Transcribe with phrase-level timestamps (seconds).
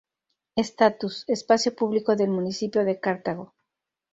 [0.55, 3.53] Estatus: Espacio público del Municipio de Cartago.